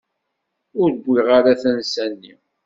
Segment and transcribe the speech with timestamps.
[0.81, 2.33] Ur wwiɣ ara tansa-nni.